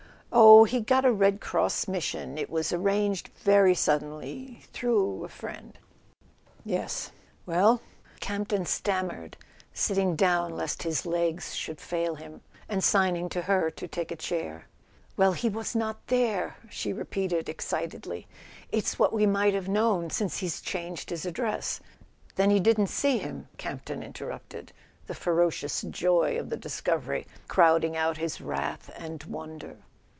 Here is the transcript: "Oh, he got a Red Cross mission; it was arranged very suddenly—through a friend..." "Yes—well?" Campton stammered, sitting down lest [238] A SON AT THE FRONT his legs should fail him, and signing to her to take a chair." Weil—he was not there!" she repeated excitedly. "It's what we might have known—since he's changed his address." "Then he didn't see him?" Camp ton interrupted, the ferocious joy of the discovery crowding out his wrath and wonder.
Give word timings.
"Oh, 0.33 0.63
he 0.63 0.79
got 0.79 1.03
a 1.03 1.11
Red 1.11 1.41
Cross 1.41 1.89
mission; 1.89 2.37
it 2.37 2.49
was 2.49 2.71
arranged 2.71 3.29
very 3.39 3.75
suddenly—through 3.75 5.25
a 5.25 5.27
friend..." 5.27 5.77
"Yes—well?" 6.65 7.81
Campton 8.21 8.65
stammered, 8.65 9.35
sitting 9.73 10.15
down 10.15 10.55
lest 10.55 10.79
[238] 10.81 10.83
A 10.87 10.91
SON 10.93 10.93
AT 10.93 10.95
THE 10.95 11.03
FRONT 11.03 11.17
his 11.17 11.35
legs 11.35 11.55
should 11.55 11.81
fail 11.81 12.15
him, 12.15 12.41
and 12.69 12.81
signing 12.81 13.27
to 13.27 13.41
her 13.41 13.69
to 13.71 13.87
take 13.89 14.09
a 14.11 14.15
chair." 14.15 14.67
Weil—he 15.17 15.49
was 15.49 15.75
not 15.75 16.07
there!" 16.07 16.55
she 16.69 16.93
repeated 16.93 17.49
excitedly. 17.49 18.25
"It's 18.71 18.97
what 18.97 19.11
we 19.11 19.25
might 19.25 19.53
have 19.53 19.67
known—since 19.67 20.37
he's 20.37 20.61
changed 20.61 21.09
his 21.09 21.25
address." 21.25 21.81
"Then 22.35 22.51
he 22.51 22.61
didn't 22.61 22.87
see 22.87 23.17
him?" 23.17 23.49
Camp 23.57 23.83
ton 23.83 24.01
interrupted, 24.01 24.71
the 25.07 25.15
ferocious 25.15 25.81
joy 25.81 26.39
of 26.39 26.49
the 26.49 26.57
discovery 26.57 27.27
crowding 27.49 27.97
out 27.97 28.15
his 28.15 28.39
wrath 28.39 28.89
and 28.97 29.23
wonder. 29.25 29.75